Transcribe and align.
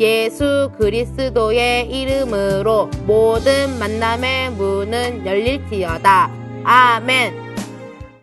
예수 0.00 0.72
그리스도의 0.76 1.88
이름으로 1.88 2.90
모든 3.06 3.78
만남의 3.78 4.50
문은 4.50 5.24
열릴지어다. 5.24 6.30
아멘. 6.64 7.54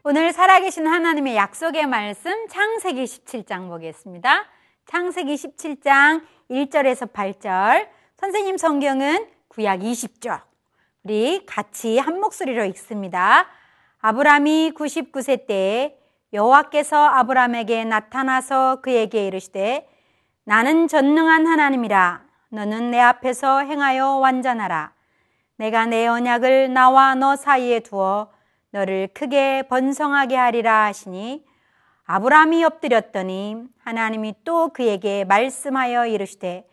오늘 0.03 0.33
살아계신 0.33 0.85
하나님의 0.85 1.37
약속의 1.37 1.87
말씀 1.87 2.49
창세기 2.49 3.05
17장 3.05 3.69
보겠습니다. 3.69 4.43
창세기 4.85 5.33
17장 5.33 6.23
1절에서 6.49 7.13
8절. 7.13 7.87
선생님 8.17 8.57
성경은 8.57 9.27
구약 9.47 9.79
20절. 9.79 10.41
우리 11.03 11.45
같이 11.45 11.99
한 11.99 12.19
목소리로 12.19 12.65
읽습니다. 12.65 13.47
아브람이 14.01 14.73
99세 14.75 15.47
때에 15.47 15.95
여호와께서 16.33 16.97
아브람에게 16.97 17.85
나타나서 17.85 18.81
그에게 18.81 19.27
이르시되 19.27 19.87
나는 20.43 20.87
전능한 20.87 21.45
하나님이라 21.45 22.23
너는 22.49 22.89
내 22.89 22.99
앞에서 22.99 23.59
행하여 23.59 24.15
완전하라. 24.15 24.91
내가 25.57 25.85
내 25.85 26.07
언약을 26.07 26.73
나와 26.73 27.13
너 27.13 27.35
사이에 27.35 27.81
두어 27.81 28.31
너를 28.71 29.09
크게 29.13 29.67
번성하게 29.69 30.35
하리라 30.35 30.85
하시니 30.85 31.45
아브라함이 32.05 32.63
엎드렸더니 32.63 33.65
하나님이 33.83 34.33
또 34.43 34.69
그에게 34.69 35.25
말씀하여 35.25 36.07
이르시되 36.07 36.67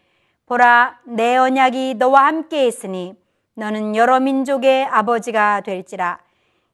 보라 0.47 1.01
내 1.05 1.37
언약이 1.37 1.97
너와 1.99 2.25
함께 2.27 2.67
있으니 2.67 3.15
너는 3.55 3.95
여러 3.95 4.19
민족의 4.19 4.87
아버지가 4.87 5.61
될지라 5.61 6.21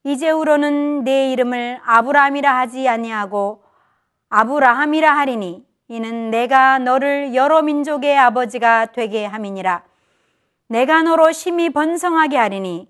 이제후로는 0.05 1.03
내 1.03 1.33
이름을 1.33 1.81
아브라함이라 1.85 2.57
하지 2.57 2.89
아니하고 2.89 3.65
아브라함이라 4.29 5.13
하리니 5.17 5.74
이는 5.89 6.31
내가 6.31 6.79
너를 6.79 7.35
여러 7.35 7.63
민족의 7.63 8.19
아버지가 8.19 8.87
되게 8.87 9.27
함이니라. 9.27 9.83
내가 10.69 11.03
너로 11.03 11.33
심히 11.33 11.71
번성하게 11.71 12.37
하리니 12.39 12.89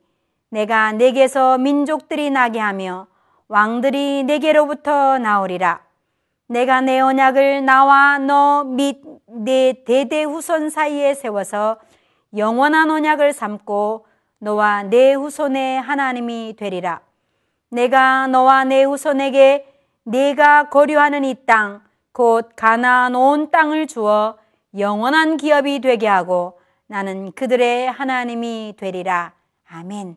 내가 0.50 0.92
내게서 0.92 1.58
민족들이 1.58 2.30
나게 2.30 2.60
하며 2.60 3.08
왕들이 3.48 4.22
내게로부터 4.24 5.18
나오리라. 5.18 5.82
내가 6.46 6.80
내 6.80 7.00
언약을 7.00 7.64
나와 7.64 8.18
너 8.18 8.64
및 8.64 9.02
내 9.26 9.82
대대 9.84 10.22
후손 10.22 10.70
사이에 10.70 11.14
세워서 11.14 11.78
영원한 12.36 12.90
언약을 12.90 13.32
삼고 13.32 14.06
너와 14.38 14.84
내 14.84 15.14
후손의 15.14 15.80
하나님이 15.80 16.54
되리라. 16.56 17.00
내가 17.70 18.28
너와 18.28 18.64
내 18.64 18.84
후손에게 18.84 19.66
내가 20.04 20.68
거류하는 20.68 21.24
이 21.24 21.34
땅 21.46 21.82
곧 22.14 22.52
가나안 22.56 23.14
온 23.14 23.50
땅을 23.50 23.86
주어 23.86 24.38
영원한 24.78 25.36
기업이 25.36 25.80
되게 25.80 26.06
하고 26.06 26.58
나는 26.86 27.32
그들의 27.32 27.90
하나님이 27.90 28.76
되리라. 28.78 29.34
아멘. 29.68 30.16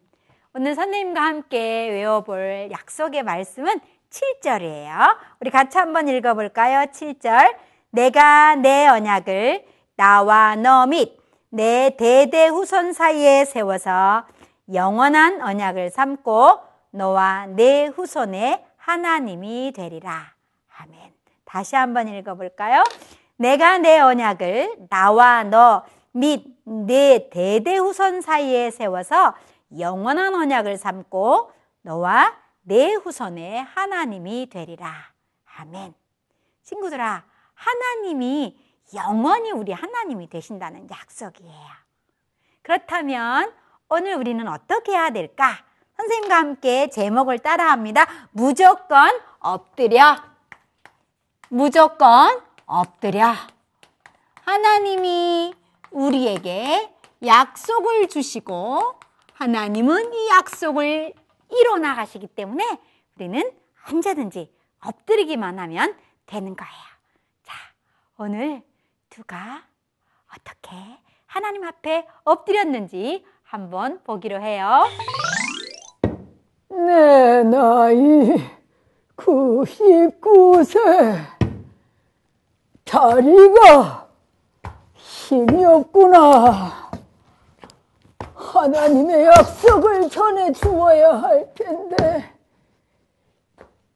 오늘 0.53 0.75
선생님과 0.75 1.21
함께 1.21 1.89
외워볼 1.89 2.69
약속의 2.71 3.23
말씀은 3.23 3.81
7절이에요. 4.09 5.17
우리 5.41 5.49
같이 5.49 5.77
한번 5.77 6.07
읽어볼까요? 6.07 6.85
7절. 6.91 7.55
내가 7.91 8.55
내 8.55 8.87
언약을 8.87 9.65
나와 9.97 10.55
너 10.55 10.85
및 10.85 11.17
내 11.49 11.95
대대 11.97 12.47
후손 12.47 12.93
사이에 12.93 13.45
세워서 13.45 14.25
영원한 14.73 15.41
언약을 15.41 15.89
삼고 15.89 16.59
너와 16.91 17.47
내 17.47 17.87
후손의 17.87 18.63
하나님이 18.77 19.71
되리라. 19.75 20.36
다시 21.47 21.75
한번 21.75 22.07
읽어볼까요? 22.07 22.83
내가 23.37 23.79
내 23.79 23.99
언약을 23.99 24.87
나와 24.89 25.43
너 25.43 25.83
및 26.17 26.45
내 26.63 27.29
대대 27.29 27.77
후손 27.77 28.21
사이에 28.21 28.71
세워서 28.71 29.35
영원한 29.77 30.33
언약을 30.33 30.77
삼고 30.77 31.51
너와 31.83 32.35
내 32.63 32.93
후손의 32.93 33.63
하나님이 33.63 34.49
되리라. 34.49 34.91
아멘. 35.57 35.93
친구들아, 36.63 37.23
하나님이 37.53 38.57
영원히 38.95 39.51
우리 39.51 39.71
하나님이 39.71 40.27
되신다는 40.29 40.89
약속이에요. 40.89 41.67
그렇다면 42.63 43.53
오늘 43.87 44.15
우리는 44.15 44.45
어떻게 44.47 44.93
해야 44.93 45.11
될까? 45.11 45.51
선생님과 45.97 46.35
함께 46.35 46.89
제목을 46.89 47.39
따라합니다. 47.39 48.05
무조건 48.31 49.19
엎드려. 49.39 50.17
무조건 51.49 52.41
엎드려. 52.65 53.33
하나님이 54.43 55.53
우리에게 55.91 56.91
약속을 57.25 58.09
주시고 58.09 58.99
하나님은 59.33 60.13
이 60.13 60.29
약속을 60.29 61.13
이뤄 61.49 61.77
나가시기 61.77 62.27
때문에 62.27 62.63
우리는 63.15 63.49
언제든지 63.89 64.53
엎드리기만 64.83 65.57
하면 65.59 65.95
되는 66.25 66.53
거예요. 66.55 66.73
자, 67.43 67.53
오늘 68.17 68.61
누가 69.09 69.63
어떻게 70.35 70.75
하나님 71.25 71.63
앞에 71.63 72.05
엎드렸는지 72.25 73.23
한번 73.43 74.01
보기로 74.03 74.41
해요. 74.41 74.83
내 76.69 77.43
나이 77.43 78.35
99세. 79.15 81.36
다리가 82.87 84.07
힘이 84.95 85.65
없구나. 85.65 86.89
하나님의 88.33 89.25
약속을 89.25 90.09
전해 90.09 90.51
주어야 90.53 91.21
할 91.21 91.53
텐데, 91.53 92.33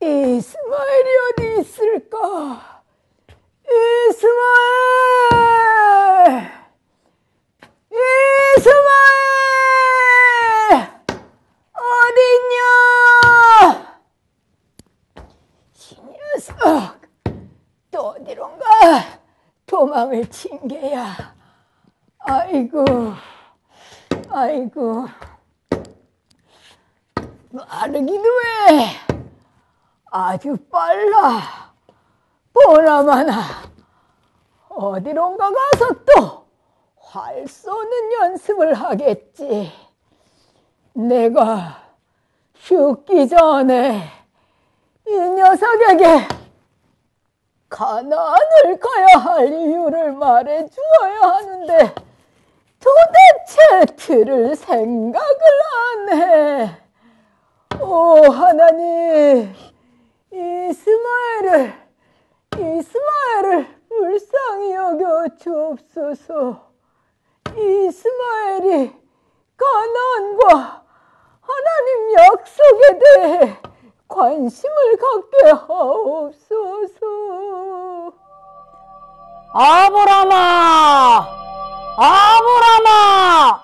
이스마엘이 0.02 1.10
어디 1.32 1.62
있을까? 1.62 2.82
이스마엘! 4.10 4.32
이스마엘! 8.58 8.82
어딨냐? 12.14 12.62
이 15.92 15.96
녀석! 16.36 17.00
또 17.92 18.08
어디론가 18.10 18.66
도망을 19.92 20.26
친 20.30 20.66
게야. 20.70 21.14
아이고, 22.20 22.86
아이고. 24.30 25.06
마르기도 27.52 28.24
해. 28.24 28.88
아주 30.06 30.56
빨라. 30.72 31.74
보나마나. 32.54 33.42
어디론가 34.70 35.52
가서 35.52 35.90
또 36.06 36.42
활 37.14 37.46
쏘는 37.46 38.14
연습을 38.14 38.74
하겠지. 38.74 39.70
내가 40.94 41.84
죽기 42.54 43.28
전에 43.28 44.08
이 45.06 45.12
녀석에게 45.12 46.41
가난을 47.72 48.80
가야 48.80 49.18
할 49.18 49.48
이유를 49.48 50.12
말해 50.12 50.68
주어야 50.68 51.22
하는데 51.22 51.96
도대체 52.80 53.96
들을 53.96 54.56
생각을 54.56 55.40
안 55.80 56.22
해. 56.22 56.78
오 57.80 58.30
하나님 58.30 59.56
이스마엘을 60.32 61.74
이스마엘을 62.58 63.68
불쌍히 63.88 64.74
여겨 64.74 65.28
주옵소서. 65.40 66.72
이스마엘이 67.56 68.94
가나안과 69.58 70.84
하나님 71.40 72.14
약속에 72.16 73.00
대해 73.00 73.71
관심을 74.12 74.98
갖게 74.98 75.52
하옵소서. 75.68 77.06
아브라마! 79.54 81.26
아브라마! 81.98 83.64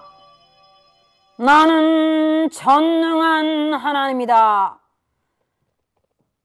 나는 1.38 2.50
전능한 2.50 3.74
하나님이다. 3.74 4.80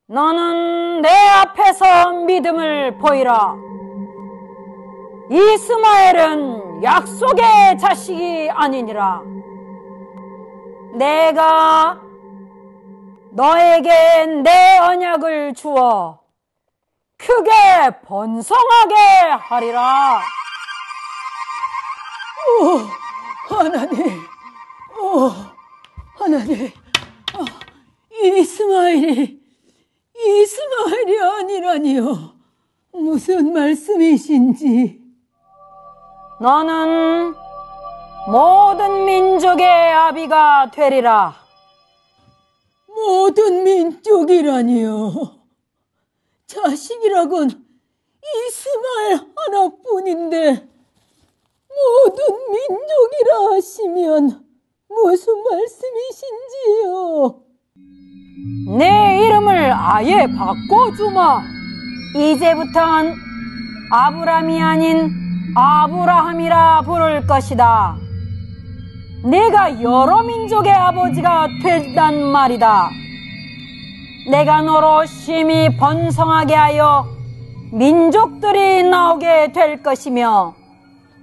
너는 0.06 1.00
내 1.00 1.08
앞에서 1.08 2.12
믿음을 2.26 2.98
보이라. 2.98 3.56
이스마엘은 5.30 6.82
약속의 6.82 7.78
자식이 7.78 8.50
아니니라. 8.50 9.22
내가 10.94 12.01
너에게 13.34 14.26
내 14.42 14.78
언약을 14.78 15.54
주어 15.54 16.20
크게 17.16 17.50
번성하게 18.04 18.94
하리라. 19.40 20.20
오, 22.60 23.54
하나님, 23.54 24.20
오, 25.00 25.30
하나님, 26.18 26.70
아, 27.34 27.44
이스마엘이, 28.22 29.40
이스마엘이 30.14 31.22
아니라니요. 31.22 32.32
무슨 32.92 33.54
말씀이신지. 33.54 35.00
너는 36.38 37.34
모든 38.28 39.06
민족의 39.06 39.66
아비가 39.92 40.70
되리라. 40.70 41.41
모든 43.06 43.64
민족이라니요. 43.64 45.12
자식이라곤 46.46 47.50
이스마엘 48.46 49.20
하나뿐인데 49.34 50.68
모든 51.68 52.20
민족이라 52.52 53.54
하시면 53.54 54.44
무슨 54.88 55.42
말씀이신지요? 55.42 57.42
내 58.78 59.26
이름을 59.26 59.72
아예 59.72 60.26
바꿔주마. 60.26 61.42
이제부턴 62.16 63.14
아브람이 63.90 64.62
아닌 64.62 65.10
아브라함이라 65.56 66.82
부를 66.82 67.26
것이다. 67.26 68.01
내가 69.24 69.80
여러 69.80 70.22
민족의 70.22 70.72
아버지가 70.72 71.46
된단 71.62 72.24
말이다. 72.24 72.90
내가 74.30 74.62
너로 74.62 75.06
심히 75.06 75.76
번성하게 75.76 76.54
하여 76.54 77.06
민족들이 77.72 78.82
나오게 78.82 79.52
될 79.52 79.82
것이며 79.82 80.54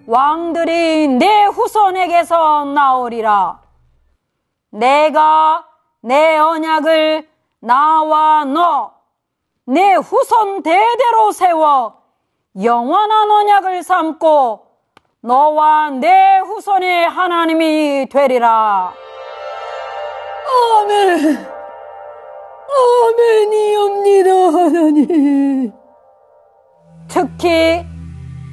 왕들이 0.07 1.07
내 1.07 1.46
후손에게서 1.46 2.66
나오리라. 2.66 3.62
내가 4.72 5.66
내 6.02 6.38
언약을 6.38 7.28
나와 7.60 8.45
너, 8.45 8.94
내 9.66 9.95
후손 9.95 10.63
대대로 10.63 11.31
세워 11.34 12.02
영원한 12.62 13.30
언약을 13.30 13.84
삼고 13.84 14.69
너와 15.21 15.89
내 15.89 16.39
후손의 16.39 17.10
하나님이 17.10 18.07
되리라. 18.10 18.94
아멘. 20.80 21.45
아멘이옵니다, 23.51 24.31
하나님. 24.31 25.74
특히 27.10 27.86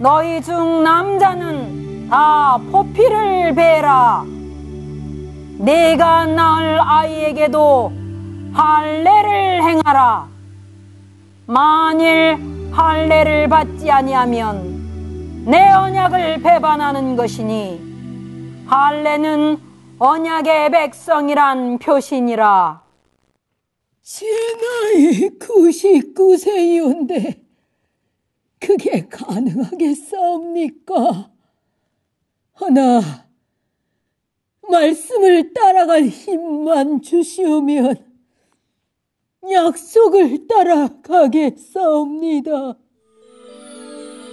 너희 0.00 0.42
중 0.42 0.82
남자는 0.82 2.08
다 2.10 2.58
포피를 2.72 3.54
베라. 3.54 4.24
내가 5.60 6.26
낳을 6.26 6.80
아이에게도 6.80 7.92
할례를 8.52 9.62
행하라. 9.62 10.26
만일 11.46 12.38
할례를 12.72 13.48
받지 13.48 13.88
아니하면 13.88 14.75
내 15.46 15.70
언약을 15.70 16.42
배반하는 16.42 17.14
것이니 17.14 18.66
할례는 18.66 19.58
언약의 19.96 20.72
백성이란 20.72 21.78
표시니라. 21.78 22.82
제 24.02 24.26
나이 24.26 25.30
99세이온데 25.38 27.40
그게 28.58 29.06
가능하겠사옵니까? 29.06 31.30
하나 32.54 33.00
말씀을 34.68 35.54
따라갈 35.54 36.08
힘만 36.08 37.02
주시오면 37.02 38.04
약속을 39.48 40.48
따라가겠사옵니다. 40.48 42.78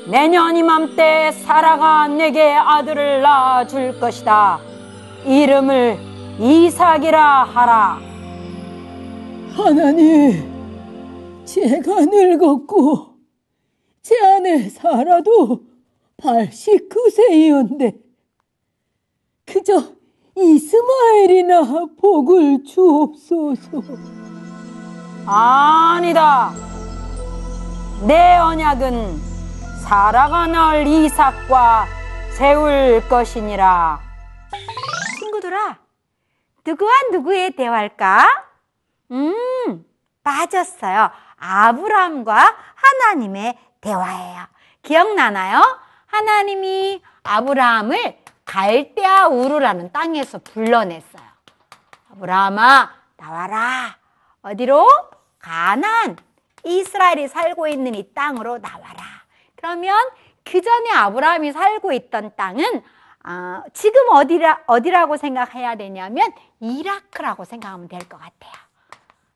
내년 0.05 0.57
이맘때 0.57 1.31
사라가 1.31 2.07
내게 2.09 2.53
아들을 2.53 3.21
낳아 3.21 3.65
줄 3.65 3.97
것이다. 3.99 4.59
이름을 5.25 5.97
이삭이라 6.39 7.43
하라. 7.45 7.99
하나님, 9.55 10.51
제가 11.45 12.05
늙었고 12.05 13.15
제 14.01 14.15
안에 14.25 14.69
살아도 14.69 15.61
89세이온데 16.21 17.95
그저 19.45 19.83
이스마엘이나 20.35 21.85
복을 21.97 22.63
주옵소서. 22.65 23.81
아니다. 25.25 26.51
내 28.05 28.35
언약은 28.37 29.32
낳을 29.89 30.87
이삭과 30.87 31.85
세울 32.37 33.07
것이니라. 33.09 33.99
친구들아, 35.19 35.77
누구와 36.65 36.91
누구의 37.11 37.51
대화일까? 37.51 38.45
음, 39.11 39.85
빠졌어요. 40.23 41.11
아브라함과 41.37 42.55
하나님의 42.75 43.57
대화예요. 43.81 44.45
기억나나요? 44.81 45.61
하나님이 46.07 47.01
아브라함을 47.23 48.17
갈대아 48.45 49.27
우르라는 49.27 49.91
땅에서 49.91 50.39
불러냈어요. 50.39 51.23
아브라함아, 52.11 52.89
나와라. 53.17 53.97
어디로? 54.41 54.87
가난. 55.39 56.17
이스라엘이 56.65 57.27
살고 57.27 57.67
있는 57.67 57.95
이 57.95 58.13
땅으로 58.13 58.57
나와라. 58.59 59.12
그러면 59.67 59.97
그 60.43 60.59
전에 60.61 60.91
아브라함이 60.91 61.53
살고 61.53 61.93
있던 61.93 62.35
땅은 62.35 62.83
어, 63.25 63.63
지금 63.71 64.09
어디라, 64.09 64.63
어디라고 64.67 65.15
생각해야 65.15 65.75
되냐면 65.77 66.33
이라크라고 66.59 67.45
생각하면 67.45 67.87
될 67.87 68.01
것 68.09 68.17
같아요. 68.19 68.51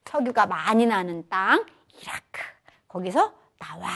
석유가 0.03 0.46
많이 0.46 0.86
나는 0.86 1.29
땅, 1.29 1.65
이라크. 2.01 2.41
거기서 2.89 3.34
나와. 3.57 3.88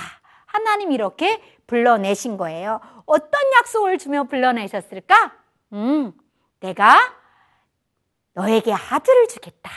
하나님 0.46 0.94
이렇게 0.94 1.44
불러내신 1.68 2.38
거예요. 2.38 2.80
어떤 3.06 3.42
약속을 3.60 3.98
주며 3.98 4.24
불러내셨을까? 4.24 5.34
음, 5.74 6.14
내가 6.62 7.14
너에게 8.34 8.74
아들을 8.74 9.28
주겠다. 9.28 9.70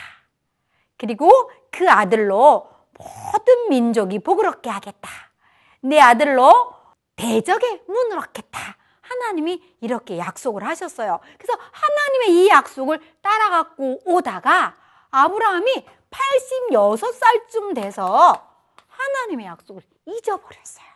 그리고 0.99 1.51
그 1.73 1.91
아들로 1.91 2.71
모든 2.97 3.69
민족이 3.71 4.21
복을 4.21 4.47
얻게 4.47 4.71
하겠다. 4.71 5.11
내 5.85 6.01
아들로 6.01 6.73
대적의 7.17 7.83
문을 7.87 8.19
얻겠다. 8.19 8.77
하나님이 9.03 9.63
이렇게 9.83 10.17
약속을 10.17 10.67
하셨어요. 10.67 11.21
그래서 11.39 11.61
하나님의 11.73 12.31
이 12.31 12.49
약속을 12.49 13.01
따라갖고 13.21 14.01
오다가 14.07 14.77
아브라함이 15.11 15.87
86살쯤 16.11 17.75
돼서 17.75 18.51
하나님의 18.89 19.47
약속을 19.47 19.83
잊어버렸어요. 20.07 20.87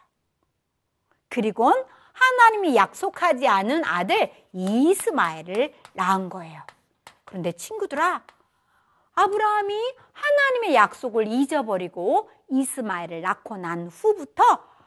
그리고 1.29 1.71
하나님이 2.13 2.75
약속하지 2.75 3.47
않은 3.47 3.85
아들 3.85 4.33
이스마엘을 4.53 5.75
낳은 5.93 6.31
거예요. 6.31 6.63
그런데 7.27 7.53
친구들아, 7.53 8.23
아브라함이 9.15 9.95
하나님의 10.13 10.75
약속을 10.75 11.27
잊어버리고 11.27 12.31
이스마엘을 12.49 13.21
낳고 13.21 13.59
난 13.59 13.89
후부터 13.89 14.78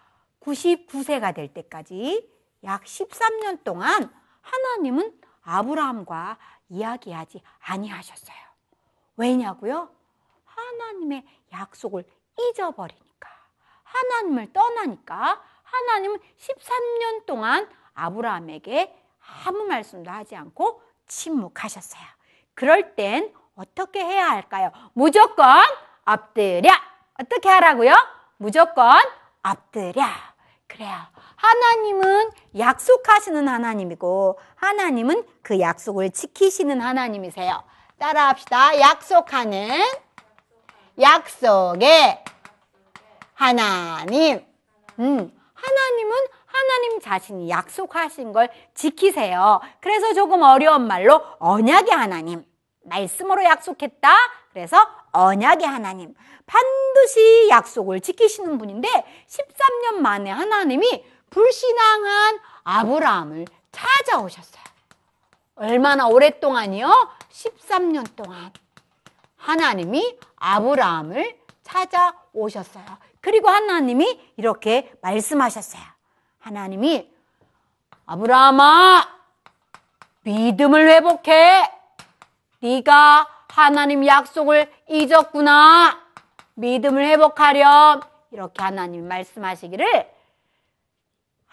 99세가 0.42 1.34
될 1.36 1.54
때까지 1.54 2.30
약 2.64 2.84
13년 2.84 3.64
동안 3.64 4.12
하나님은 4.42 5.20
아브라함과 5.44 6.38
이야기하지 6.70 7.42
아니하셨어요. 7.60 8.38
왜냐고요? 9.18 9.90
하나님의 10.46 11.26
약속을 11.52 12.06
잊어버리니까. 12.40 13.30
하나님을 13.84 14.54
떠나니까 14.54 15.42
하나님은 15.64 16.20
13년 16.38 17.26
동안 17.26 17.70
아브라함에게 17.94 18.96
아무 19.46 19.64
말씀도 19.66 20.10
하지 20.10 20.36
않고 20.36 20.82
침묵하셨어요. 21.08 22.04
그럴 22.54 22.96
땐 22.96 23.34
어떻게 23.56 24.04
해야 24.04 24.30
할까요? 24.30 24.72
무조건 24.94 25.46
엎드려. 26.06 26.72
어떻게 27.20 27.50
하라고요? 27.50 27.94
무조건 28.38 28.98
엎드려. 29.44 30.04
그래요. 30.72 30.96
하나님은 31.36 32.32
약속하시는 32.58 33.48
하나님이고 33.48 34.40
하나님은 34.56 35.26
그 35.42 35.60
약속을 35.60 36.12
지키시는 36.12 36.80
하나님이세요. 36.80 37.62
따라합시다. 38.00 38.80
약속하는 38.80 39.70
약속의 41.00 42.24
하나님. 43.34 44.46
음, 45.00 45.40
하나님은 45.54 46.18
하나님 46.46 47.00
자신이 47.02 47.50
약속하신 47.50 48.32
걸 48.32 48.50
지키세요. 48.74 49.60
그래서 49.82 50.14
조금 50.14 50.42
어려운 50.42 50.88
말로 50.88 51.22
언약의 51.40 51.92
하나님. 51.92 52.46
말씀으로 52.84 53.44
약속했다. 53.44 54.10
그래서 54.54 54.78
언약의 55.12 55.68
하나님. 55.68 56.14
반드시 56.46 57.48
약속을 57.50 58.02
지키시는 58.02 58.58
분인데 58.58 58.88
13년 59.28 60.00
만에 60.02 60.30
하나님이 60.30 61.06
불신앙한 61.30 62.40
아브라함을 62.64 63.46
찾아오셨어요. 63.72 64.64
얼마나 65.56 66.08
오랫동안이요? 66.08 66.90
13년 67.30 68.16
동안. 68.16 68.52
하나님이 69.38 70.18
아브라함을 70.36 71.38
찾아오셨어요. 71.64 72.86
그리고 73.22 73.50
하나님이 73.50 74.34
이렇게 74.38 74.92
말씀하셨어요. 75.02 75.82
하나님이 76.40 77.10
아브라함아 78.06 79.08
믿음을 80.24 80.90
회복해. 80.90 81.72
네가 82.60 83.28
하나님 83.50 84.06
약속을 84.06 84.72
잊었구나. 84.92 85.98
믿음을 86.56 87.06
회복하렴. 87.06 88.02
이렇게 88.32 88.62
하나님 88.62 89.08
말씀하시기를 89.08 90.10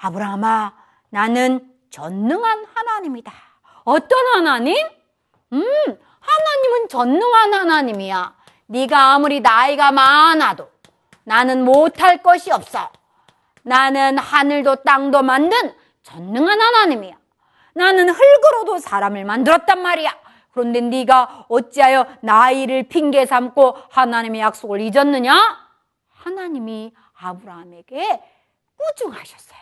아브라함아 0.01 0.75
나는 1.11 1.73
전능한 1.91 2.67
하나님이다. 2.75 3.33
어떤 3.85 4.27
하나님? 4.35 4.77
음, 5.53 5.63
하나님은 6.21 6.89
전능한 6.89 7.55
하나님이야. 7.55 8.37
네가 8.67 9.15
아무리 9.15 9.41
나이가 9.41 9.93
많아도 9.93 10.71
나는 11.25 11.65
못할 11.65 12.23
것이 12.23 12.51
없어. 12.51 12.91
나는 13.63 14.19
하늘도 14.19 14.77
땅도 14.83 15.23
만든 15.23 15.75
전능한 16.03 16.61
하나님이야. 16.61 17.17
나는 17.75 18.09
흙으로도 18.11 18.79
사람을 18.79 19.25
만들었단 19.25 19.81
말이야. 19.81 20.28
그런데 20.53 20.81
네가 20.81 21.47
어찌하여 21.49 22.07
나이를 22.21 22.85
핑계 22.85 23.27
삼고 23.27 23.77
하나님의 23.91 24.41
약속을 24.41 24.81
잊었느냐? 24.81 25.69
하나님이 26.09 26.93
아브라함에게 27.21 28.23
꾸중하셨어요. 28.77 29.59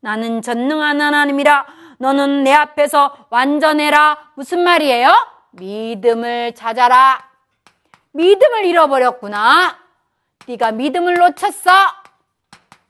나는 0.00 0.42
전능한 0.42 1.00
하나님이라 1.00 1.66
너는 1.98 2.44
내 2.44 2.52
앞에서 2.52 3.26
완전해라. 3.30 4.32
무슨 4.34 4.62
말이에요? 4.64 5.10
믿음을 5.52 6.54
찾아라. 6.54 7.30
믿음을 8.12 8.64
잃어버렸구나. 8.66 9.78
네가 10.46 10.72
믿음을 10.72 11.14
놓쳤어. 11.14 11.70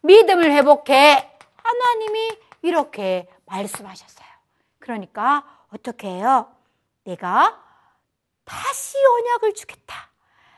믿음을 0.03 0.51
회복해. 0.51 1.31
하나님이 1.63 2.39
이렇게 2.63 3.29
말씀하셨어요. 3.47 4.27
그러니까 4.81 5.45
어떻게 5.73 6.09
해요? 6.09 6.54
내가 7.05 7.61
다시 8.45 8.97
언약을 8.99 9.55
주겠다. 9.55 10.11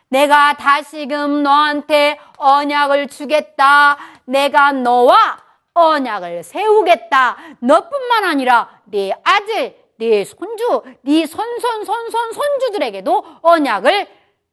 내가 0.08 0.56
다시금 0.56 1.42
너한테 1.42 2.18
언약을 2.38 3.08
주겠다. 3.08 3.98
내가 4.24 4.72
너와 4.72 5.38
언약을 5.74 6.42
세우겠다. 6.42 7.36
너뿐만 7.60 8.24
아니라 8.24 8.80
네 8.84 9.12
아들, 9.24 9.76
네 9.98 10.24
손주, 10.24 10.82
네 11.02 11.26
손손 11.26 11.84
손손 11.84 12.32
손주들에게도 12.32 13.38
언약을 13.42 14.08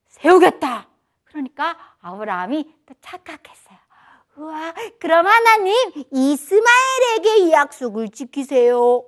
세우겠다. 0.08 0.88
그러니까 1.26 1.78
아브라함이 2.02 2.76
또 2.86 2.94
착각했어요. 3.02 3.78
우와, 4.36 4.74
그럼 5.00 5.28
하나님 5.28 5.76
이스마엘에게 6.12 7.38
이 7.38 7.52
약속을 7.52 8.10
지키세요. 8.10 9.04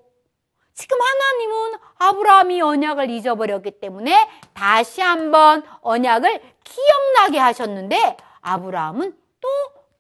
지금 0.76 0.98
하나님은 1.02 1.80
아브라함이 1.98 2.62
언약을 2.62 3.10
잊어버렸기 3.10 3.80
때문에 3.80 4.30
다시 4.54 5.02
한번 5.02 5.64
언약을 5.82 6.42
기억나게 6.64 7.40
하셨는데 7.40 8.18
아브라함은 8.42 9.18
또 9.40 9.48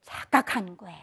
착각하는 0.03 0.75
거예요. 0.77 0.99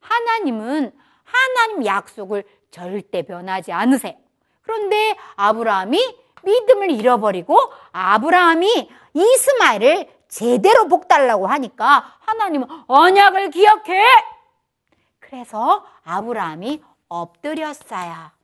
하나님은 0.00 0.92
하나님 1.24 1.86
약속을 1.86 2.44
절대 2.70 3.22
변하지 3.22 3.72
않으세요. 3.72 4.14
그런데 4.60 5.16
아브라함이 5.36 6.18
믿음을 6.42 6.90
잃어버리고 6.90 7.58
아브라함이 7.92 8.90
이스마엘을 9.14 10.14
제대로 10.28 10.86
복달라고 10.86 11.46
하니까 11.46 12.18
하나님은 12.20 12.68
언약을 12.86 13.50
기억해. 13.50 14.04
그래서 15.18 15.86
아브라함이 16.04 16.82
엎드렸어요. 17.08 18.35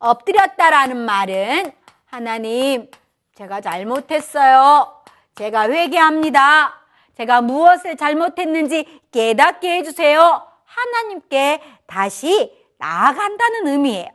엎드렸다라는 0.00 0.96
말은 0.96 1.72
하나님, 2.06 2.90
제가 3.34 3.60
잘못했어요. 3.60 5.02
제가 5.36 5.68
회개합니다. 5.68 6.74
제가 7.16 7.42
무엇을 7.42 7.96
잘못했는지 7.96 9.00
깨닫게 9.12 9.76
해주세요. 9.76 10.46
하나님께 10.64 11.62
다시 11.86 12.52
나아간다는 12.78 13.68
의미예요. 13.68 14.08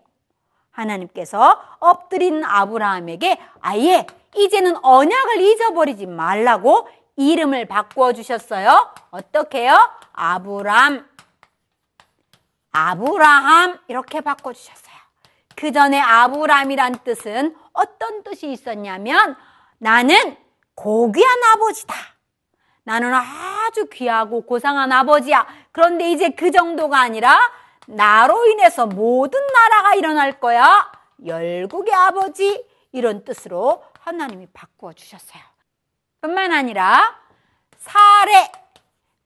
하나님께서 0.71 1.61
엎드린 1.79 2.43
아브라함에게 2.43 3.39
아예 3.61 4.05
이제는 4.35 4.83
언약을 4.83 5.39
잊어버리지 5.39 6.05
말라고 6.07 6.89
이름을 7.15 7.67
바꾸어 7.67 8.11
주셨어요. 8.13 8.93
어떻게요? 9.11 9.77
아브람, 10.13 11.07
아브라함 12.71 13.79
이렇게 13.87 14.19
바꿔 14.21 14.51
주셨어요. 14.51 14.94
그 15.55 15.71
전에 15.71 15.99
아브람이란 15.99 17.03
뜻은 17.03 17.55
어떤 17.73 18.23
뜻이 18.23 18.51
있었냐면 18.51 19.35
나는 19.77 20.37
고귀한 20.75 21.31
아버지다. 21.53 21.95
나는 22.83 23.13
아주 23.13 23.87
귀하고 23.89 24.41
고상한 24.41 24.91
아버지야. 24.91 25.47
그런데 25.71 26.11
이제 26.11 26.29
그 26.29 26.51
정도가 26.51 26.99
아니라 26.99 27.39
나로 27.87 28.45
인해서 28.47 28.85
모든 28.85 29.39
나라가 29.47 29.95
일어날 29.95 30.39
거야. 30.39 30.91
열국의 31.25 31.93
아버지 31.93 32.65
이런 32.91 33.23
뜻으로 33.23 33.83
하나님이 33.99 34.47
바꾸어 34.53 34.93
주셨어요. 34.93 35.41
뿐만 36.21 36.51
아니라 36.51 37.19
사례 37.77 38.51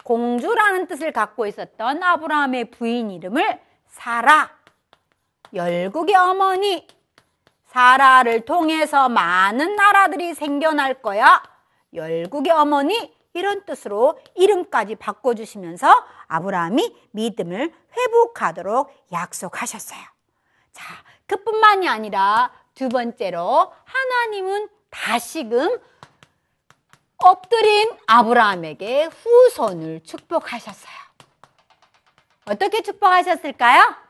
공주라는 0.03 0.87
뜻을 0.87 1.11
갖고 1.11 1.45
있었던 1.45 2.01
아브라함의 2.01 2.71
부인 2.71 3.11
이름을 3.11 3.61
사라 3.87 4.49
열국의 5.53 6.15
어머니 6.15 6.87
사라를 7.65 8.45
통해서 8.45 9.09
많은 9.09 9.75
나라들이 9.75 10.33
생겨날 10.33 11.01
거야. 11.01 11.41
열국의 11.93 12.51
어머니 12.51 13.15
이런 13.33 13.63
뜻으로 13.65 14.19
이름까지 14.35 14.95
바꿔주시면서 14.95 16.05
아브라함이 16.27 17.09
믿음을 17.11 17.73
회복하도록 17.95 19.07
약속하셨어요. 19.11 19.99
자, 20.71 20.95
그뿐만이 21.27 21.87
아니라 21.87 22.51
두 22.73 22.89
번째로 22.89 23.71
하나님은 23.85 24.69
다시금 24.89 25.79
엎드린 27.17 27.91
아브라함에게 28.07 29.05
후손을 29.05 30.03
축복하셨어요. 30.03 30.93
어떻게 32.45 32.81
축복하셨을까요? 32.81 34.08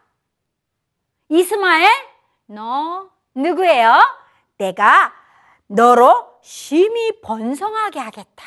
이스마엘, 1.29 1.87
너 2.47 3.09
누구예요? 3.35 4.01
내가 4.57 5.13
너로 5.67 6.39
심히 6.41 7.21
번성하게 7.21 7.99
하겠다. 7.99 8.45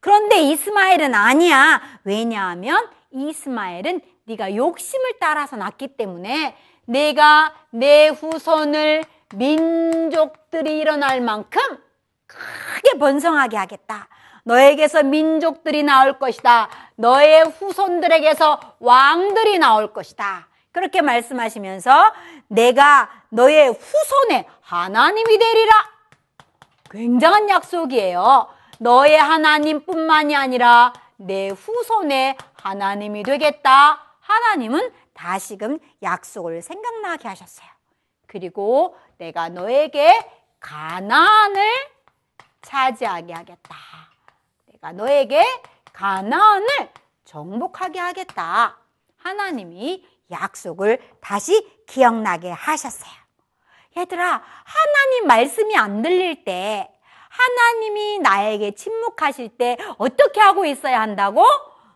그런데 0.00 0.40
이스마엘은 0.40 1.14
아니야. 1.14 1.80
왜냐하면 2.04 2.90
이스마엘은 3.10 4.00
네가 4.24 4.56
욕심을 4.56 5.14
따라서 5.20 5.56
낳기 5.56 5.96
때문에 5.96 6.56
내가 6.86 7.54
내 7.70 8.08
후손을 8.08 9.04
민족들이 9.34 10.78
일어날 10.78 11.20
만큼 11.20 11.60
크게 12.26 12.98
번성하게 12.98 13.56
하겠다. 13.58 14.08
너에게서 14.44 15.02
민족들이 15.02 15.82
나올 15.82 16.18
것이다. 16.18 16.68
너의 16.96 17.44
후손들에게서 17.44 18.76
왕들이 18.80 19.58
나올 19.58 19.92
것이다. 19.92 20.48
그렇게 20.74 21.02
말씀하시면서 21.02 22.12
내가 22.48 23.08
너의 23.28 23.68
후손의 23.68 24.44
하나님이 24.60 25.38
되리라. 25.38 25.72
굉장한 26.90 27.48
약속이에요. 27.48 28.48
너의 28.80 29.16
하나님뿐만이 29.16 30.34
아니라 30.34 30.92
내 31.16 31.48
후손의 31.50 32.36
하나님이 32.60 33.22
되겠다. 33.22 34.02
하나님은 34.18 34.92
다시금 35.14 35.78
약속을 36.02 36.60
생각나게 36.60 37.28
하셨어요. 37.28 37.68
그리고 38.26 38.96
내가 39.18 39.48
너에게 39.48 40.28
가나안을 40.58 41.62
차지하게 42.62 43.32
하겠다. 43.32 43.76
내가 44.72 44.90
너에게 44.90 45.44
가나안을 45.92 46.66
정복하게 47.24 48.00
하겠다. 48.00 48.76
하나님이 49.18 50.04
약속을 50.30 51.00
다시 51.20 51.84
기억나게 51.86 52.50
하셨어요. 52.50 53.12
얘들아, 53.96 54.42
하나님 54.64 55.26
말씀이 55.26 55.76
안 55.76 56.02
들릴 56.02 56.44
때, 56.44 56.90
하나님이 57.28 58.18
나에게 58.20 58.72
침묵하실 58.72 59.56
때 59.56 59.76
어떻게 59.98 60.40
하고 60.40 60.64
있어야 60.64 61.00
한다고? 61.00 61.44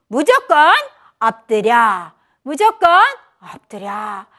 무조건 0.09 0.75
엎드려. 1.21 2.13
무조건 2.43 2.89
엎드려. 3.55 3.91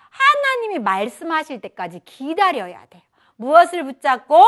하나님이 0.10 0.80
말씀하실 0.80 1.62
때까지 1.62 2.02
기다려야 2.06 2.86
돼요. 2.88 3.02
무엇을 3.36 3.86
붙잡고? 3.86 4.44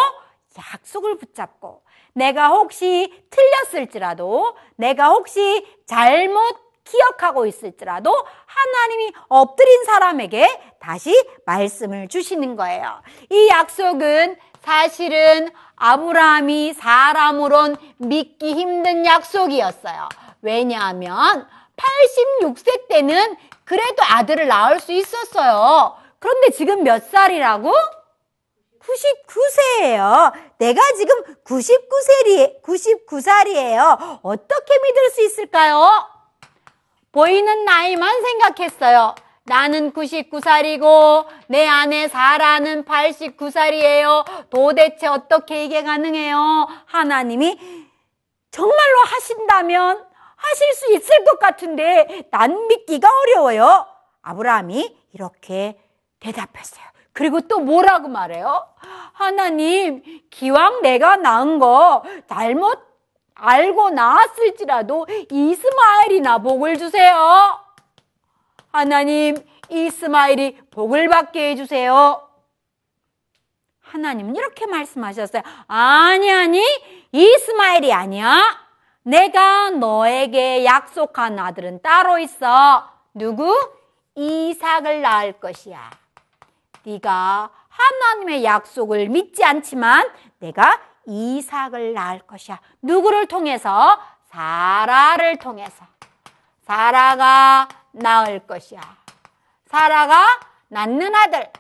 약속을 0.58 1.18
붙잡고. 1.18 1.84
내가 2.14 2.50
혹시 2.50 3.26
틀렸을지라도, 3.30 4.58
내가 4.76 5.10
혹시 5.10 5.66
잘못 5.86 6.71
기억하고 6.84 7.46
있을지라도 7.46 8.12
하나님이 8.46 9.14
엎드린 9.30 9.84
사람에게 9.86 10.76
다시 10.80 11.16
말씀을 11.46 12.08
주시는 12.08 12.56
거예요. 12.56 13.02
이 13.30 13.50
약속은 13.50 14.38
사실은 14.64 15.50
아브라함이 15.76 16.74
사람으론 16.74 17.78
믿기 17.98 18.54
힘든 18.54 19.06
약속이었어요. 19.06 20.10
왜냐하면 20.42 21.48
86세 21.76 22.88
때는 22.88 23.38
그래도 23.64 24.04
아들을 24.04 24.48
낳을 24.48 24.80
수 24.80 24.92
있었어요. 24.92 25.96
그런데 26.20 26.52
지금 26.52 26.84
몇 26.84 27.10
살이라고? 27.10 27.74
99세예요. 28.82 30.34
내가 30.58 30.82
지금 30.94 31.16
99살이, 31.44 32.62
99살이에요. 32.62 34.20
어떻게 34.22 34.80
믿을 34.84 35.10
수 35.12 35.24
있을까요? 35.24 36.21
보이는 37.12 37.66
나이만 37.66 38.22
생각했어요. 38.22 39.16
나는 39.44 39.92
99살이고 39.92 41.26
내 41.48 41.68
아내 41.68 42.08
사라는 42.08 42.86
89살이에요. 42.86 44.50
도대체 44.50 45.08
어떻게 45.08 45.66
이게 45.66 45.84
가능해요? 45.84 46.68
하나님이 46.86 47.60
정말로 48.52 49.00
하신다면 49.06 50.06
하실 50.36 50.74
수 50.74 50.94
있을 50.94 51.24
것 51.26 51.40
같은데 51.40 52.24
난 52.32 52.68
믿기가 52.68 53.08
어려워요. 53.24 53.88
아브라함이 54.22 54.96
이렇게 55.14 55.80
대답했어요. 56.20 56.86
그리고 57.14 57.42
또 57.42 57.60
뭐라고 57.60 58.08
말해요? 58.08 58.68
하나님, 59.14 60.02
기왕 60.30 60.82
내가 60.82 61.18
낳은 61.18 61.60
거 61.60 62.04
잘못 62.28 62.91
알고 63.42 63.90
낳았을지라도 63.90 65.08
이스마엘이나 65.32 66.38
복을 66.38 66.78
주세요. 66.78 67.60
하나님, 68.72 69.36
이스마엘이 69.70 70.58
복을 70.70 71.10
받게 71.10 71.52
해주세요. 71.52 72.28
하나님은 73.82 74.36
이렇게 74.36 74.68
말씀하셨어요. 74.68 75.42
아니, 75.68 76.32
아니, 76.32 76.62
이스마엘이 77.12 77.92
아니야. 77.92 78.60
내가 79.04 79.72
너에게 79.72 80.64
약속한 80.64 81.40
아들은 81.40 81.82
따로 81.82 82.20
있어. 82.20 82.88
누구? 83.14 83.54
이삭을 84.16 85.02
낳을 85.02 85.34
것이야. 85.34 85.90
네가 86.84 87.50
하나님의 87.68 88.44
약속을 88.44 89.10
믿지 89.10 89.44
않지만 89.44 90.10
내가 90.40 90.80
이삭을 91.06 91.94
낳을 91.94 92.20
것이야. 92.20 92.60
누구를 92.82 93.28
통해서? 93.28 94.00
사라를 94.26 95.38
통해서. 95.38 95.86
사라가 96.62 97.68
낳을 97.92 98.40
것이야. 98.48 98.82
사라가 99.66 100.40
낳는 100.70 101.14
아들. 101.16 101.52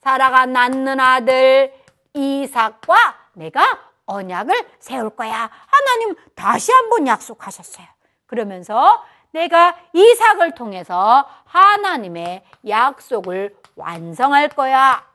사라가 0.00 0.46
낳는 0.46 1.00
아들 1.00 1.72
이삭과 2.14 3.16
내가 3.34 3.78
언약을 4.06 4.68
세울 4.78 5.10
거야. 5.10 5.50
하나님 5.66 6.16
다시 6.34 6.72
한번 6.72 7.06
약속하셨어요. 7.06 7.86
그러면서 8.26 9.04
내가 9.30 9.76
이삭을 9.92 10.54
통해서 10.54 11.28
하나님의 11.44 12.42
약속을 12.66 13.56
완성할 13.76 14.48
거야. 14.48 15.07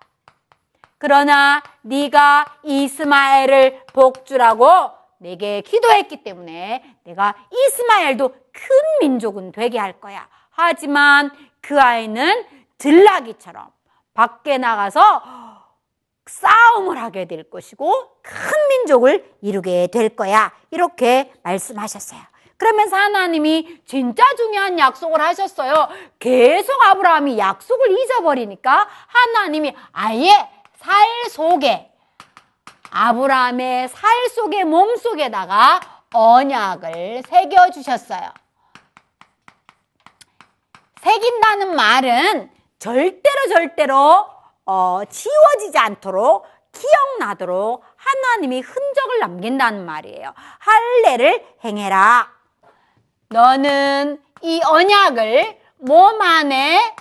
그러나 1.04 1.62
네가 1.82 2.46
이스마엘을 2.64 3.88
복주라고 3.88 4.92
내게 5.18 5.60
기도했기 5.60 6.24
때문에 6.24 6.82
내가 7.04 7.36
이스마엘도 7.52 8.30
큰 8.30 8.70
민족은 9.02 9.52
되게 9.52 9.78
할 9.78 10.00
거야. 10.00 10.30
하지만 10.52 11.30
그 11.60 11.78
아이는 11.78 12.46
들나기처럼 12.78 13.68
밖에 14.14 14.58
나가서 14.58 15.24
싸움을 16.26 16.98
하게 17.02 17.26
될 17.26 17.50
것이고 17.50 17.92
큰 18.22 18.68
민족을 18.70 19.30
이루게 19.42 19.88
될 19.88 20.16
거야. 20.16 20.54
이렇게 20.72 21.34
말씀하셨어요. 21.44 22.22
그러면서 22.56 22.96
하나님이 22.96 23.82
진짜 23.84 24.24
중요한 24.38 24.80
약속을 24.80 25.20
하셨어요. 25.20 25.90
계속 26.18 26.82
아브라함이 26.82 27.38
약속을 27.38 27.92
잊어버리니까 27.92 28.88
하나님이 29.08 29.76
아예 29.92 30.63
살 30.84 31.08
속에 31.30 31.90
아브라함의 32.92 33.88
살 33.88 34.30
속에 34.36 34.66
몸 34.66 34.98
속에다가 34.98 35.80
언약을 36.14 37.24
새겨 37.26 37.72
주셨어요. 37.72 38.34
새긴다는 41.02 41.76
말은 41.76 42.52
절대로 42.80 43.48
절대로 43.50 44.28
어, 44.66 45.02
지워지지 45.10 45.78
않도록 45.78 46.46
기억나도록 46.74 47.84
하나님이 47.96 48.60
흔적을 48.60 49.20
남긴다는 49.20 49.86
말이에요. 49.86 50.34
할례를 50.60 51.46
행해라. 51.64 52.30
너는 53.30 54.22
이 54.42 54.62
언약을 54.66 55.62
몸 55.78 56.22
안에 56.22 56.96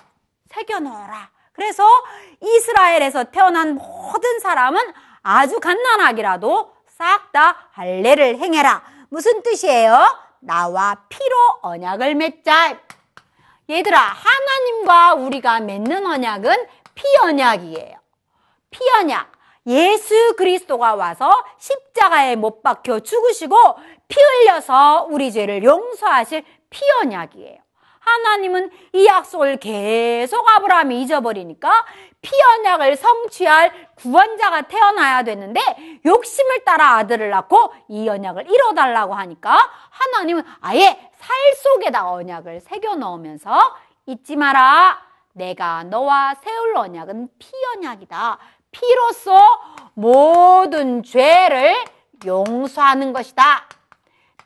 새겨 0.47 0.79
넣어라. 0.79 1.32
그래서 1.53 1.85
이스라엘에서 2.41 3.25
태어난 3.25 3.75
모든 3.75 4.41
사람은 4.41 4.81
아주 5.23 5.61
갓난하기라도 5.61 6.73
싹 6.87 7.33
다 7.33 7.69
할례를 7.73 8.39
행해라. 8.39 8.83
무슨 9.09 9.43
뜻이에요? 9.43 10.19
나와 10.41 10.97
피로 11.09 11.37
언약을 11.63 12.15
맺자. 12.15 12.79
얘들아, 13.71 13.99
하나님과 13.99 15.15
우리가 15.15 15.61
맺는 15.61 16.07
언약은 16.07 16.67
피 16.95 17.05
언약이에요. 17.23 17.97
피 18.71 18.81
언약. 18.99 19.33
예수 19.67 20.35
그리스도가 20.37 20.95
와서 20.97 21.45
십자가에 21.59 22.37
못 22.37 22.63
박혀 22.63 23.01
죽으시고 23.01 23.57
피 24.09 24.21
흘려서 24.21 25.07
우리 25.09 25.31
죄를 25.33 25.63
용서하실 25.63 26.45
피 26.69 26.81
언약이에요. 27.03 27.62
하나님은 28.05 28.71
이 28.93 29.07
약속을 29.07 29.59
계속 29.59 30.49
아브라함이 30.49 31.03
잊어버리니까 31.03 31.85
피언약을 32.21 32.97
성취할 32.97 33.89
구원자가 33.97 34.63
태어나야 34.63 35.23
되는데 35.23 35.61
욕심을 36.05 36.65
따라 36.65 36.97
아들을 36.97 37.31
낳고 37.31 37.73
이 37.89 38.09
언약을 38.09 38.51
이뤄달라고 38.51 39.15
하니까 39.15 39.59
하나님은 39.91 40.45
아예 40.61 41.11
살 41.17 41.37
속에다 41.63 42.11
언약을 42.11 42.61
새겨 42.61 42.97
넣으면서 42.97 43.77
잊지 44.07 44.37
마라. 44.37 45.01
내가 45.35 45.85
너와 45.85 46.35
세울 46.43 46.77
언약은 46.77 47.29
피언약이다. 47.39 48.39
피로써 48.71 49.41
모든 49.95 51.03
죄를 51.03 51.75
용서하는 52.27 53.13
것이다. 53.13 53.67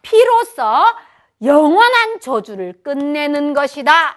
피로써 0.02 0.94
영원한 1.42 2.20
저주를 2.20 2.82
끝내는 2.82 3.52
것이다. 3.54 4.16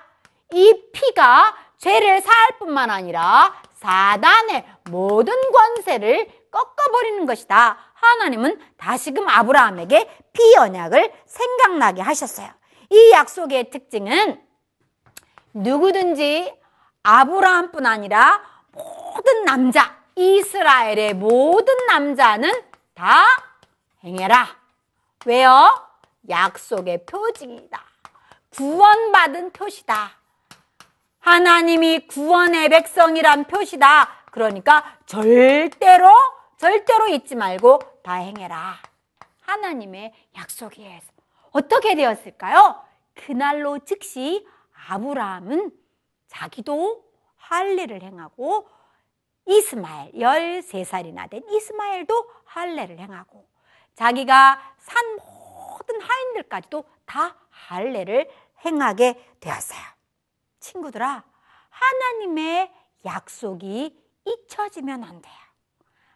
이 0.54 0.84
피가 0.94 1.56
죄를 1.78 2.22
사할 2.22 2.58
뿐만 2.60 2.90
아니라 2.90 3.54
사단의 3.76 4.66
모든 4.90 5.34
권세를 5.52 6.28
꺾어버리는 6.52 7.26
것이다. 7.26 7.78
하나님은 7.94 8.60
다시금 8.78 9.28
아브라함에게 9.28 10.10
피 10.34 10.58
언약을 10.58 11.14
생각나게 11.26 12.02
하셨어요. 12.02 12.50
이 12.90 13.12
약속의 13.12 13.70
특징은 13.70 14.42
누구든지 15.54 16.54
아브라함뿐 17.04 17.86
아니라 17.86 18.42
모든 18.72 19.46
남자, 19.46 19.98
이스라엘의 20.16 21.14
모든 21.14 21.76
남자는 21.88 22.52
다 22.94 23.26
행해라. 24.04 24.48
왜요? 25.26 25.89
약속의 26.30 27.06
표징이다. 27.06 27.84
구원받은 28.52 29.52
표시다. 29.52 30.20
하나님이 31.20 32.08
구원의 32.08 32.70
백성이란 32.70 33.46
표시다. 33.46 34.10
그러니까 34.32 34.98
절대로 35.06 36.10
절대로 36.58 37.08
잊지 37.08 37.36
말고 37.36 37.80
다 38.04 38.16
행해라. 38.16 38.78
하나님의 39.42 40.14
약속이에요. 40.36 41.00
어떻게 41.52 41.96
되었을까요? 41.96 42.84
그날로 43.16 43.80
즉시 43.80 44.48
아브라함은 44.88 45.72
자기도 46.28 47.04
할례를 47.38 48.04
행하고 48.04 48.70
이스마엘 49.46 50.12
13살이나 50.12 51.30
된 51.30 51.44
이스마엘도 51.50 52.32
할례를 52.46 53.00
행하고 53.00 53.48
자기가 53.96 54.76
산 54.78 55.18
모든 55.90 56.02
하인들까지도 56.02 56.86
다 57.06 57.36
할례를 57.50 58.30
행하게 58.64 59.20
되었어요. 59.40 59.80
친구들아, 60.60 61.24
하나님의 61.70 62.72
약속이 63.06 63.98
잊혀지면 64.26 65.04
안 65.04 65.22
돼요. 65.22 65.34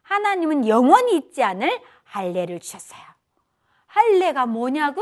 하나님은 0.04 0.68
영원히 0.68 1.18
잊지 1.18 1.42
않을 1.44 1.82
할례를 2.04 2.60
주셨어요. 2.60 3.02
할례가 3.88 4.46
뭐냐고? 4.46 5.02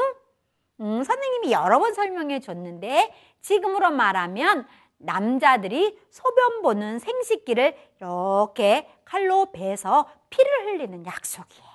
음, 0.79 1.03
선생님이 1.03 1.51
여러 1.51 1.79
번 1.79 1.93
설명해 1.93 2.39
줬는데 2.39 3.13
지금으로 3.41 3.91
말하면 3.91 4.67
남자들이 4.97 5.99
소변 6.11 6.61
보는 6.61 6.99
생식기를 6.99 7.75
이렇게 7.99 8.87
칼로 9.03 9.51
베서 9.51 10.07
피를 10.29 10.67
흘리는 10.67 11.05
약속이에요. 11.05 11.71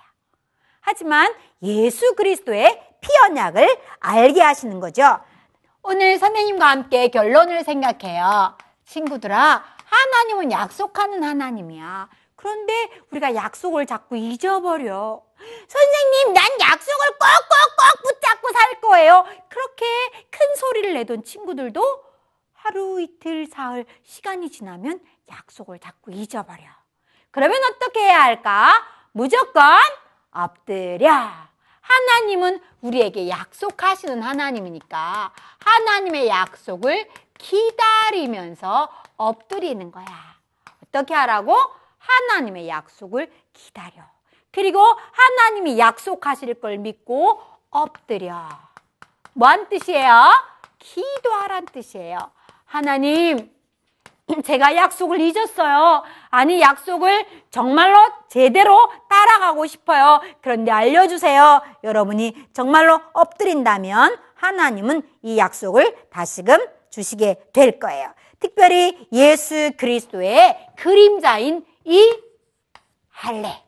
하지만 0.80 1.34
예수 1.62 2.14
그리스도의 2.14 2.82
피 3.00 3.08
언약을 3.28 3.78
알게 4.00 4.40
하시는 4.40 4.80
거죠. 4.80 5.20
오늘 5.82 6.18
선생님과 6.18 6.66
함께 6.66 7.08
결론을 7.08 7.62
생각해요. 7.64 8.56
친구들아, 8.84 9.64
하나님은 9.84 10.50
약속하는 10.52 11.22
하나님이야. 11.22 12.08
그런데 12.34 12.90
우리가 13.10 13.34
약속을 13.34 13.86
자꾸 13.86 14.16
잊어버려. 14.16 15.22
선생님, 15.68 16.34
난 16.34 16.44
약속을 16.60 17.06
꼭꼭꼭 17.18 18.02
붙잡고 18.04 18.52
살 18.52 18.80
거예요. 18.80 19.24
그렇게 19.48 19.84
큰 20.30 20.56
소리를 20.56 20.94
내던 20.94 21.24
친구들도 21.24 22.04
하루, 22.52 23.00
이틀, 23.00 23.46
사흘, 23.46 23.86
시간이 24.02 24.50
지나면 24.50 25.00
약속을 25.30 25.78
자꾸 25.78 26.10
잊어버려. 26.12 26.64
그러면 27.30 27.60
어떻게 27.64 28.00
해야 28.00 28.22
할까? 28.22 28.84
무조건 29.12 29.78
엎드려. 30.44 31.30
하나님은 31.80 32.60
우리에게 32.80 33.28
약속하시는 33.28 34.22
하나님이니까 34.22 35.32
하나님의 35.58 36.28
약속을 36.28 37.08
기다리면서 37.38 38.88
엎드리는 39.16 39.90
거야. 39.92 40.36
어떻게 40.84 41.14
하라고? 41.14 41.56
하나님의 41.98 42.68
약속을 42.68 43.32
기다려. 43.52 44.02
그리고 44.50 44.80
하나님이 44.80 45.78
약속하실 45.78 46.60
걸 46.60 46.78
믿고 46.78 47.40
엎드려. 47.70 48.48
뭐한 49.34 49.68
뜻이에요? 49.68 50.32
기도하란 50.78 51.66
뜻이에요. 51.66 52.18
하나님, 52.64 53.54
제가 54.44 54.74
약속을 54.74 55.20
잊었어요. 55.20 56.02
아니, 56.30 56.60
약속을 56.60 57.26
정말로 57.50 57.96
제대로 58.28 58.90
따라가고 59.08 59.66
싶어요. 59.66 60.20
그런데 60.40 60.70
알려주세요. 60.72 61.62
여러분이 61.84 62.34
정말로 62.52 63.00
엎드린다면 63.12 64.18
하나님은 64.34 65.02
이 65.22 65.38
약속을 65.38 66.08
다시금 66.10 66.58
주시게 66.90 67.50
될 67.52 67.78
거예요. 67.78 68.12
특별히 68.40 69.08
예수 69.12 69.72
그리스도의 69.76 70.70
그림자인 70.76 71.64
이 71.84 72.18
할례. 73.08 73.62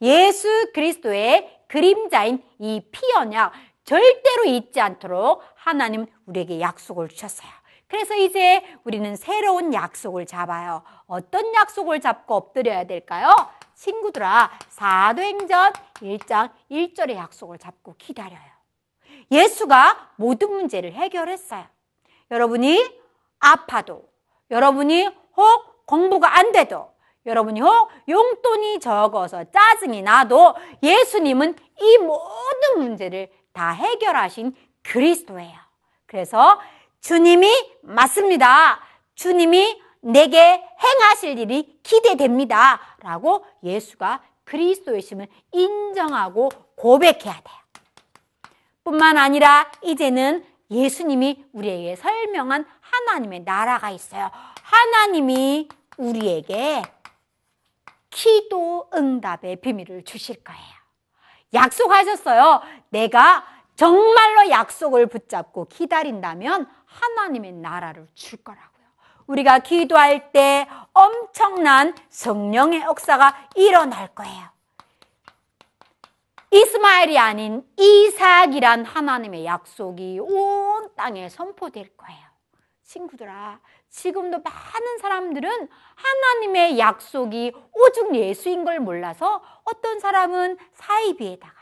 예수 0.00 0.48
그리스도의 0.72 1.60
그림자인 1.66 2.42
이 2.58 2.80
피언약 2.90 3.52
절대로 3.84 4.44
잊지 4.46 4.80
않도록 4.80 5.42
하나님 5.54 6.06
우리에게 6.26 6.60
약속을 6.60 7.08
주셨어요. 7.08 7.50
그래서 7.88 8.14
이제 8.14 8.62
우리는 8.84 9.16
새로운 9.16 9.72
약속을 9.72 10.26
잡아요. 10.26 10.82
어떤 11.06 11.54
약속을 11.54 12.00
잡고 12.00 12.34
엎드려야 12.34 12.84
될까요? 12.84 13.34
친구들아, 13.74 14.50
사도행전 14.68 15.72
1장 15.94 16.50
1절의 16.70 17.16
약속을 17.16 17.58
잡고 17.58 17.94
기다려요. 17.96 18.58
예수가 19.30 20.12
모든 20.16 20.50
문제를 20.50 20.92
해결했어요. 20.92 21.64
여러분이 22.30 23.00
아파도, 23.38 24.08
여러분이 24.50 25.08
혹 25.36 25.86
공부가 25.86 26.38
안 26.38 26.52
돼도, 26.52 26.90
여러분이 27.24 27.60
혹 27.60 27.90
용돈이 28.06 28.80
적어서 28.80 29.44
짜증이 29.44 30.02
나도 30.02 30.54
예수님은 30.82 31.56
이 31.80 31.98
모든 31.98 32.78
문제를 32.78 33.30
다 33.52 33.70
해결하신 33.70 34.54
그리스도예요. 34.82 35.56
그래서 36.06 36.58
주님이 37.00 37.78
맞습니다. 37.82 38.80
주님이 39.14 39.82
내게 40.00 40.38
행하실 40.38 41.38
일이 41.38 41.80
기대됩니다. 41.82 42.80
라고 43.00 43.44
예수가 43.62 44.22
그리스도의 44.44 45.02
심을 45.02 45.28
인정하고 45.52 46.48
고백해야 46.76 47.34
돼요. 47.34 47.58
뿐만 48.84 49.18
아니라 49.18 49.70
이제는 49.82 50.44
예수님이 50.70 51.44
우리에게 51.52 51.96
설명한 51.96 52.66
하나님의 52.80 53.40
나라가 53.40 53.90
있어요. 53.90 54.30
하나님이 54.62 55.68
우리에게 55.96 56.82
기도 58.10 58.88
응답의 58.94 59.56
비밀을 59.56 60.04
주실 60.04 60.42
거예요. 60.42 60.62
약속하셨어요. 61.54 62.62
내가 62.90 63.44
정말로 63.76 64.50
약속을 64.50 65.06
붙잡고 65.06 65.66
기다린다면 65.66 66.68
하나님의 67.00 67.52
나라를 67.52 68.06
줄 68.14 68.42
거라고요. 68.42 68.86
우리가 69.26 69.58
기도할 69.60 70.32
때 70.32 70.66
엄청난 70.92 71.94
성령의 72.08 72.80
역사가 72.82 73.50
일어날 73.54 74.08
거예요. 74.14 74.48
이스마엘이 76.50 77.18
아닌 77.18 77.62
이삭이란 77.76 78.86
하나님의 78.86 79.44
약속이 79.44 80.18
온 80.20 80.88
땅에 80.96 81.28
선포될 81.28 81.94
거예요. 81.96 82.26
친구들아, 82.84 83.60
지금도 83.90 84.38
많은 84.38 84.98
사람들은 85.00 85.68
하나님의 85.94 86.78
약속이 86.78 87.52
오직 87.72 88.14
예수인 88.14 88.64
걸 88.64 88.80
몰라서 88.80 89.42
어떤 89.64 90.00
사람은 90.00 90.56
사이비에다가 90.72 91.57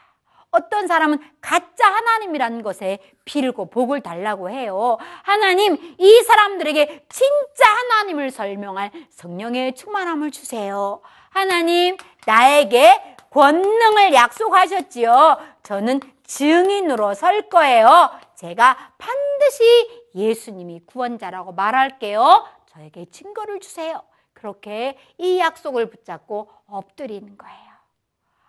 어떤 0.50 0.86
사람은 0.86 1.18
가짜 1.40 1.86
하나님이라는 1.86 2.62
것에 2.62 2.98
빌고 3.24 3.70
복을 3.70 4.00
달라고 4.00 4.50
해요. 4.50 4.96
하나님, 5.22 5.76
이 5.98 6.22
사람들에게 6.22 7.06
진짜 7.08 7.68
하나님을 7.68 8.30
설명할 8.30 8.90
성령의 9.10 9.74
충만함을 9.74 10.30
주세요. 10.30 11.00
하나님, 11.30 11.96
나에게 12.26 13.16
권능을 13.30 14.14
약속하셨지요. 14.14 15.38
저는 15.62 16.00
증인으로 16.24 17.14
설 17.14 17.48
거예요. 17.48 18.10
제가 18.34 18.92
반드시 18.98 20.04
예수님이 20.14 20.80
구원자라고 20.86 21.52
말할게요. 21.52 22.46
저에게 22.66 23.06
증거를 23.10 23.60
주세요. 23.60 24.02
그렇게 24.32 24.98
이 25.18 25.38
약속을 25.38 25.90
붙잡고 25.90 26.50
엎드리는 26.66 27.36
거예요. 27.36 27.56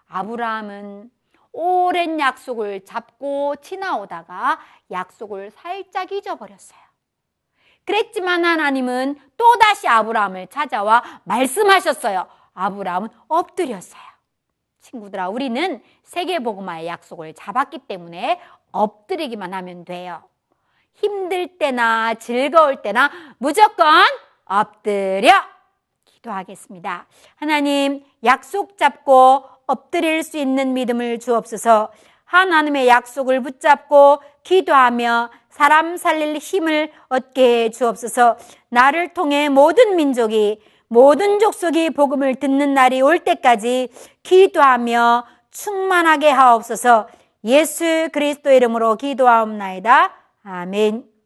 아브라함은 0.09 1.09
오랜 1.59 2.19
약속을 2.19 2.85
잡고 2.85 3.55
지나오다가 3.55 4.59
약속을 4.91 5.49
살짝 5.49 6.11
잊어버렸어요. 6.11 6.79
그랬지만 7.83 8.45
하나님은 8.45 9.19
또다시 9.37 9.87
아브라함을 9.87 10.47
찾아와 10.47 11.01
말씀하셨어요. 11.23 12.27
아브라함은 12.53 13.09
엎드렸어요. 13.27 14.01
친구들아, 14.81 15.29
우리는 15.29 15.81
세계복음화의 16.03 16.85
약속을 16.85 17.33
잡았기 17.33 17.79
때문에 17.87 18.39
엎드리기만 18.71 19.51
하면 19.55 19.83
돼요. 19.83 20.23
힘들 20.93 21.57
때나 21.57 22.13
즐거울 22.13 22.83
때나 22.83 23.09
무조건 23.39 24.03
엎드려 24.45 25.31
기도하겠습니다. 26.05 27.07
하나님, 27.35 28.05
약속 28.23 28.77
잡고 28.77 29.56
엎드릴 29.67 30.23
수 30.23 30.37
있는 30.37 30.73
믿음을 30.73 31.19
주옵소서. 31.19 31.91
하나님의 32.25 32.87
약속을 32.87 33.41
붙잡고 33.41 34.21
기도하며 34.43 35.29
사람 35.49 35.97
살릴 35.97 36.37
힘을 36.37 36.91
얻게 37.09 37.65
해 37.65 37.69
주옵소서. 37.69 38.37
나를 38.69 39.13
통해 39.13 39.49
모든 39.49 39.95
민족이 39.95 40.59
모든 40.87 41.39
족속이 41.39 41.91
복음을 41.91 42.35
듣는 42.35 42.73
날이 42.73 43.01
올 43.01 43.19
때까지 43.19 43.89
기도하며 44.23 45.25
충만하게 45.51 46.29
하옵소서. 46.29 47.07
예수 47.45 48.09
그리스도 48.11 48.51
이름으로 48.51 48.95
기도하옵나이다. 48.95 50.13
아멘. 50.43 51.16